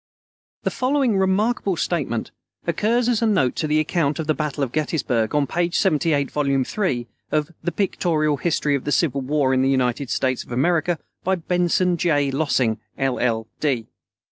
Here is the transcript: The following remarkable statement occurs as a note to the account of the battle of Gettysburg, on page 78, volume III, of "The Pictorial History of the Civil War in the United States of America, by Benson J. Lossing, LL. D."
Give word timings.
The 0.63 0.71
following 0.71 1.15
remarkable 1.19 1.75
statement 1.75 2.31
occurs 2.65 3.07
as 3.07 3.21
a 3.21 3.27
note 3.27 3.55
to 3.57 3.67
the 3.67 3.79
account 3.79 4.17
of 4.17 4.25
the 4.25 4.33
battle 4.33 4.63
of 4.63 4.71
Gettysburg, 4.71 5.35
on 5.35 5.45
page 5.45 5.77
78, 5.77 6.31
volume 6.31 6.65
III, 6.67 7.05
of 7.31 7.51
"The 7.63 7.71
Pictorial 7.71 8.37
History 8.37 8.73
of 8.73 8.85
the 8.85 8.91
Civil 8.91 9.21
War 9.21 9.53
in 9.53 9.61
the 9.61 9.69
United 9.69 10.09
States 10.09 10.43
of 10.43 10.51
America, 10.51 10.97
by 11.23 11.35
Benson 11.35 11.97
J. 11.97 12.31
Lossing, 12.31 12.79
LL. 12.99 13.41
D." 13.59 13.85